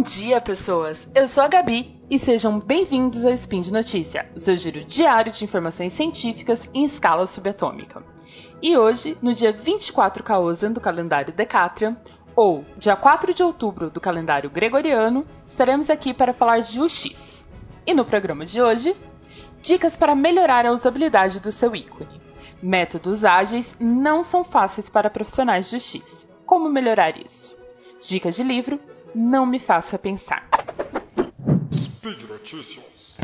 [0.00, 1.06] Bom dia, pessoas!
[1.14, 5.30] Eu sou a Gabi e sejam bem-vindos ao Spin de Notícia, o seu giro diário
[5.30, 8.02] de informações científicas em escala subatômica.
[8.62, 11.98] E hoje, no dia 24 Caosan do calendário Decatrian,
[12.34, 17.46] ou dia 4 de outubro do calendário gregoriano, estaremos aqui para falar de UX.
[17.86, 18.96] E no programa de hoje,
[19.60, 22.22] dicas para melhorar a usabilidade do seu ícone.
[22.62, 26.26] Métodos ágeis não são fáceis para profissionais de UX.
[26.46, 27.54] Como melhorar isso?
[28.00, 28.80] Dicas de livro
[29.14, 30.48] Não Me Faça Pensar.
[31.74, 33.16] Speed Notícias.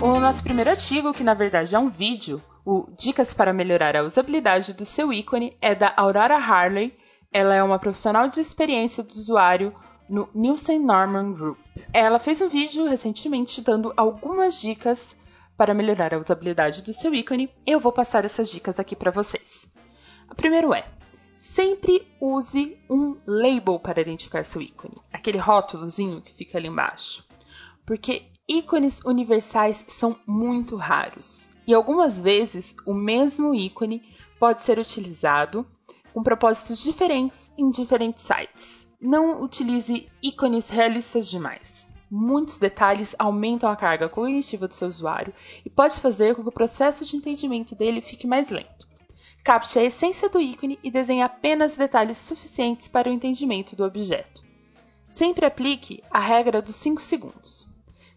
[0.00, 4.02] O nosso primeiro artigo, que na verdade é um vídeo, o Dicas para melhorar a
[4.02, 6.96] usabilidade do seu ícone, é da Aurora Harley.
[7.32, 9.74] Ela é uma profissional de experiência do usuário
[10.08, 11.58] no Nielsen Norman Group.
[11.92, 15.16] Ela fez um vídeo recentemente dando algumas dicas
[15.60, 17.50] para melhorar a usabilidade do seu ícone.
[17.66, 19.70] Eu vou passar essas dicas aqui para vocês.
[20.30, 20.88] O primeiro é:
[21.36, 27.26] sempre use um label para identificar seu ícone, aquele rótulozinho que fica ali embaixo.
[27.84, 34.02] Porque ícones universais são muito raros e algumas vezes o mesmo ícone
[34.38, 35.66] pode ser utilizado
[36.14, 38.88] com propósitos diferentes em diferentes sites.
[38.98, 41.86] Não utilize ícones realistas demais.
[42.10, 45.32] Muitos detalhes aumentam a carga cognitiva do seu usuário
[45.64, 48.88] e pode fazer com que o processo de entendimento dele fique mais lento.
[49.44, 54.42] Capte a essência do ícone e desenhe apenas detalhes suficientes para o entendimento do objeto.
[55.06, 57.64] Sempre aplique a regra dos 5 segundos.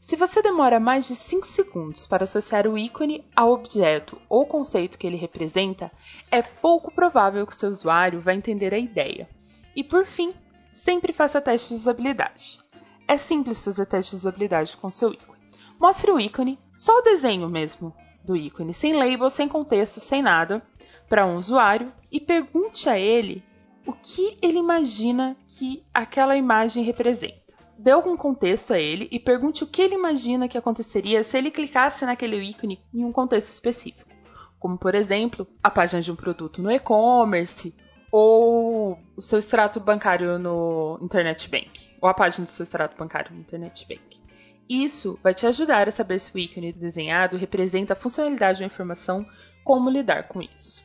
[0.01, 4.97] Se você demora mais de 5 segundos para associar o ícone ao objeto ou conceito
[4.97, 5.91] que ele representa,
[6.31, 9.29] é pouco provável que seu usuário vai entender a ideia.
[9.75, 10.33] E por fim,
[10.73, 12.62] sempre faça testes de usabilidade.
[13.07, 15.39] É simples fazer testes de usabilidade com seu ícone.
[15.79, 17.93] Mostre o ícone, só o desenho mesmo
[18.23, 20.65] do ícone, sem label, sem contexto, sem nada,
[21.09, 23.43] para um usuário e pergunte a ele
[23.85, 27.41] o que ele imagina que aquela imagem representa.
[27.77, 31.51] Dê algum contexto a ele e pergunte o que ele imagina que aconteceria se ele
[31.51, 34.09] clicasse naquele ícone em um contexto específico,
[34.57, 37.75] como por exemplo, a página de um produto no e-commerce
[38.09, 43.33] ou o seu extrato bancário no Internet Bank, ou a página do seu extrato bancário
[43.33, 44.21] no Internet Bank.
[44.67, 49.25] Isso vai te ajudar a saber se o ícone desenhado representa a funcionalidade da informação,
[49.63, 50.83] como lidar com isso.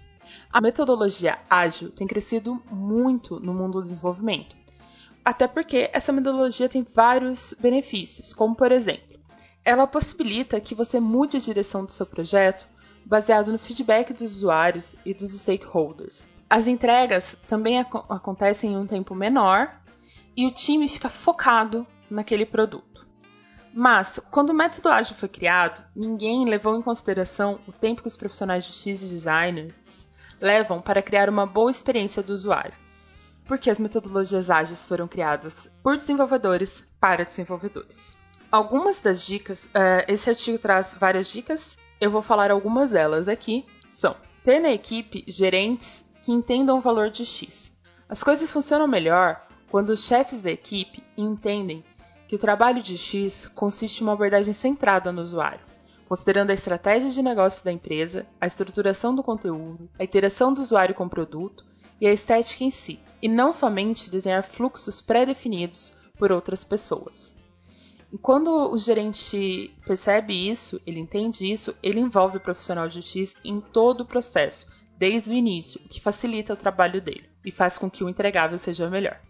[0.53, 4.57] A metodologia ágil tem crescido muito no mundo do desenvolvimento,
[5.25, 9.19] até porque essa metodologia tem vários benefícios, como por exemplo,
[9.65, 12.65] ela possibilita que você mude a direção do seu projeto
[13.05, 16.29] baseado no feedback dos usuários e dos stakeholders.
[16.49, 19.79] As entregas também ac acontecem em um tempo menor
[20.39, 23.05] e o time fica focado naquele produto.
[23.75, 28.17] Mas, quando o método ágil foi criado, ninguém levou em consideração o tempo que os
[28.17, 30.09] profissionais de X e designers
[30.41, 32.73] levam para criar uma boa experiência do usuário
[33.49, 38.17] porque as metodologias ágeis foram criadas por desenvolvedores para desenvolvedores.
[38.53, 43.67] Algumas das dicas, uh, esse artigo traz várias dicas, eu vou falar algumas delas aqui,
[43.89, 47.75] são ter na equipe gerentes que entendam o valor de X.
[48.07, 51.85] As coisas funcionam melhor quando os chefes da equipe entendem
[52.27, 55.65] que o trabalho de X consiste em uma abordagem centrada no usuário,
[56.09, 60.95] considerando a estratégia de negócio da empresa, a estruturação do conteúdo, a interação do usuário
[60.95, 61.65] com o produto
[62.01, 67.37] e a estética em si, e não somente desenhar fluxos pré-definidos por outras pessoas.
[68.11, 73.37] E quando o gerente percebe isso, ele entende isso, ele envolve o profissional de X
[73.45, 77.77] em todo o processo, desde o início, o que facilita o trabalho dele e faz
[77.77, 79.21] com que o entregável seja melhor.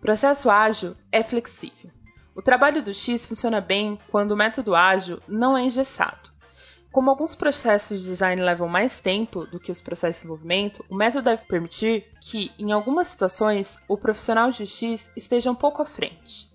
[0.00, 1.90] Processo ágil é flexível.
[2.34, 6.30] O trabalho do X funciona bem quando o método ágil não é engessado.
[6.92, 10.94] Como alguns processos de design levam mais tempo do que os processos de desenvolvimento, o
[10.94, 15.84] método deve permitir que, em algumas situações, o profissional de X esteja um pouco à
[15.84, 16.50] frente.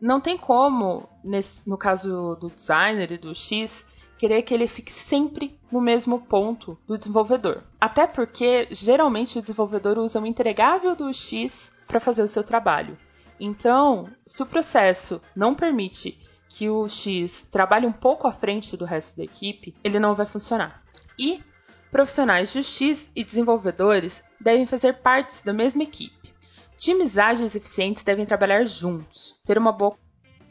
[0.00, 3.84] Não tem como, nesse, no caso do designer e do X,
[4.18, 7.62] querer que ele fique sempre no mesmo ponto do desenvolvedor.
[7.80, 12.96] Até porque, geralmente, o desenvolvedor usa o entregável do X para fazer o seu trabalho.
[13.38, 16.18] Então, se o processo não permite
[16.48, 20.24] que o X trabalhe um pouco à frente do resto da equipe, ele não vai
[20.24, 20.82] funcionar.
[21.18, 21.42] E
[21.90, 26.32] profissionais de X e desenvolvedores devem fazer parte da mesma equipe.
[26.78, 29.94] Times ágeis e eficientes devem trabalhar juntos, ter uma boa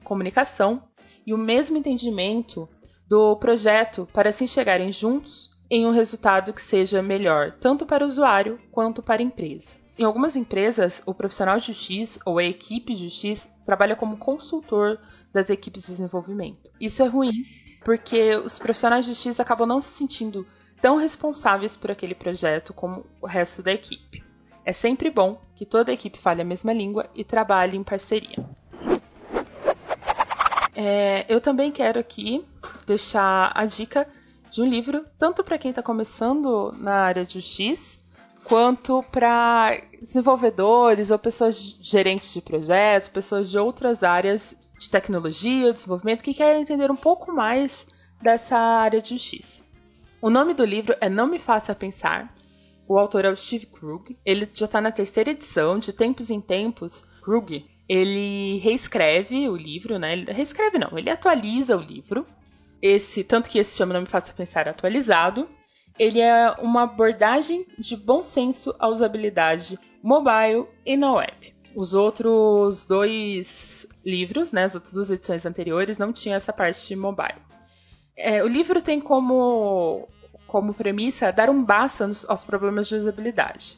[0.04, 0.84] comunicação
[1.26, 2.70] e o mesmo entendimento
[3.08, 8.08] do projeto para assim chegarem juntos em um resultado que seja melhor tanto para o
[8.08, 9.81] usuário quanto para a empresa.
[10.02, 15.00] Em algumas empresas, o profissional de X ou a equipe de X trabalha como consultor
[15.32, 16.72] das equipes de desenvolvimento.
[16.82, 17.46] Isso é ruim,
[17.86, 20.48] porque os profissionais de X acabam não se sentindo
[20.82, 24.24] tão responsáveis por aquele projeto como o resto da equipe.
[24.66, 28.44] É sempre bom que toda a equipe fale a mesma língua e trabalhe em parceria.
[30.74, 32.44] É, eu também quero aqui
[32.88, 34.08] deixar a dica
[34.50, 38.02] de um livro, tanto para quem está começando na área de UX,
[38.44, 46.24] quanto para desenvolvedores ou pessoas gerentes de projetos, pessoas de outras áreas de tecnologia, desenvolvimento,
[46.24, 47.86] que querem entender um pouco mais
[48.22, 49.64] dessa área de UX.
[50.22, 52.36] O nome do livro é Não Me Faça Pensar.
[52.88, 54.18] O autor é o Steve Krug.
[54.26, 55.80] Ele já está na terceira edição.
[55.80, 60.14] De tempos em tempos, Krug ele reescreve o livro, né?
[60.14, 62.26] Ele reescreve não, ele atualiza o livro.
[62.82, 65.48] Esse tanto que esse chama Não Me Faça Pensar atualizado.
[66.00, 71.54] Ele é uma abordagem de bom senso à usabilidade mobile e na web.
[71.76, 76.96] Os outros dois livros, né, as outras duas edições anteriores, não tinham essa parte de
[76.96, 77.40] mobile.
[78.16, 80.08] É, o livro tem como,
[80.48, 83.78] como premissa dar um basta nos, aos problemas de usabilidade.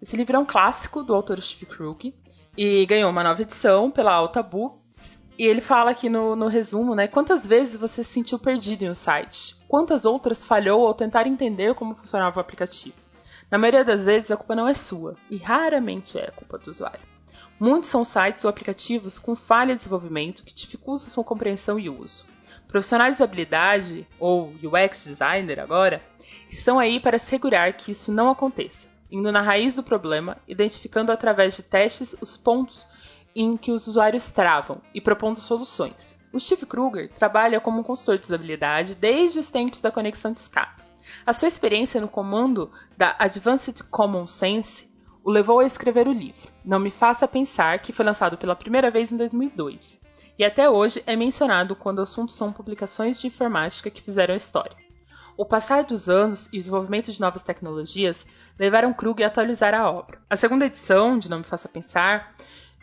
[0.00, 2.14] Esse livro é um clássico do autor Steve Krug
[2.56, 5.17] e ganhou uma nova edição pela Alta Books.
[5.38, 7.06] E ele fala aqui no, no resumo, né?
[7.06, 9.54] Quantas vezes você se sentiu perdido em um site?
[9.68, 12.96] Quantas outras falhou ao tentar entender como funcionava o aplicativo?
[13.48, 16.68] Na maioria das vezes a culpa não é sua, e raramente é a culpa do
[16.68, 17.06] usuário.
[17.60, 22.26] Muitos são sites ou aplicativos com falha de desenvolvimento que dificultam sua compreensão e uso.
[22.66, 26.02] Profissionais de habilidade, ou UX designer agora,
[26.50, 31.54] estão aí para assegurar que isso não aconteça, indo na raiz do problema, identificando através
[31.54, 32.88] de testes os pontos
[33.34, 36.18] em que os usuários travam e propondo soluções.
[36.32, 40.82] O Steve Kruger trabalha como consultor de usabilidade desde os tempos da conexão de escape.
[41.24, 44.88] A sua experiência no comando da Advanced Common Sense
[45.24, 48.90] o levou a escrever o livro Não Me Faça Pensar, que foi lançado pela primeira
[48.90, 50.00] vez em 2002
[50.38, 54.76] e até hoje é mencionado quando assuntos são publicações de informática que fizeram história.
[55.36, 58.24] O passar dos anos e o desenvolvimento de novas tecnologias
[58.58, 60.20] levaram Krug a atualizar a obra.
[60.30, 62.34] A segunda edição, de Não Me Faça Pensar,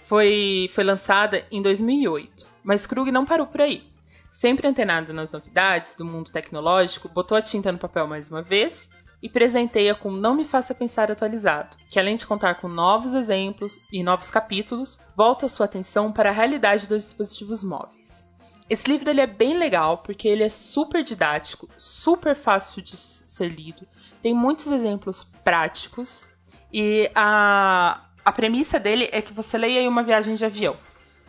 [0.06, 3.84] foi, foi lançada em 2008, mas Krug não parou por aí.
[4.32, 8.90] Sempre antenado nas novidades do mundo tecnológico, botou a tinta no papel mais uma vez
[9.22, 13.80] e presenteia com Não Me Faça Pensar atualizado, que além de contar com novos exemplos
[13.92, 18.26] e novos capítulos, volta sua atenção para a realidade dos dispositivos móveis.
[18.70, 23.48] Esse livro ele é bem legal porque ele é super didático, super fácil de ser
[23.48, 23.88] lido,
[24.22, 26.26] tem muitos exemplos práticos
[26.72, 30.76] e a, a premissa dele é que você leia em uma viagem de avião.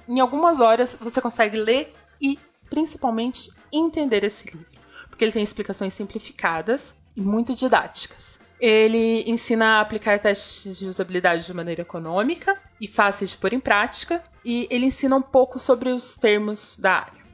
[0.08, 2.38] Em algumas horas você consegue ler e
[2.70, 4.66] principalmente entender esse livro,
[5.10, 8.40] porque ele tem explicações simplificadas e muito didáticas.
[8.58, 13.60] Ele ensina a aplicar testes de usabilidade de maneira econômica e fácil de pôr em
[13.60, 17.26] prática, e ele ensina um pouco sobre os termos da área.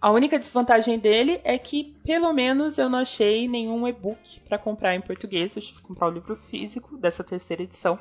[0.00, 4.94] A única desvantagem dele é que, pelo menos, eu não achei nenhum e-book para comprar
[4.94, 5.54] em português.
[5.54, 7.98] Eu tive que comprar o livro físico dessa terceira edição.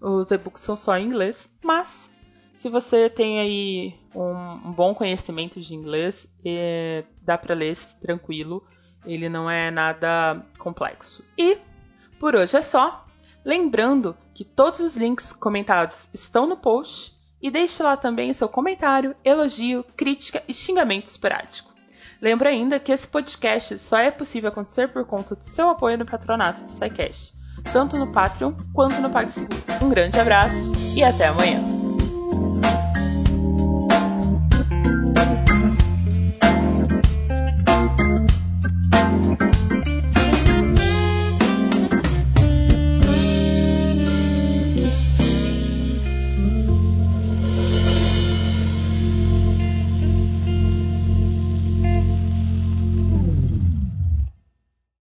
[0.00, 2.10] Os e-books são só em inglês, mas
[2.54, 8.62] se você tem aí um, um bom conhecimento de inglês, é, dá para ler tranquilo
[9.06, 11.24] ele não é nada complexo.
[11.38, 11.58] E
[12.18, 13.04] por hoje é só.
[13.44, 19.14] Lembrando que todos os links comentados estão no post e deixe lá também seu comentário,
[19.24, 21.72] elogio, crítica e xingamento esporádico.
[22.20, 26.06] Lembro ainda que esse podcast só é possível acontecer por conta do seu apoio no
[26.06, 27.34] patronato do SciCast,
[27.72, 29.56] tanto no Patreon quanto no PagSeguro.
[29.82, 31.75] Um grande abraço e até amanhã!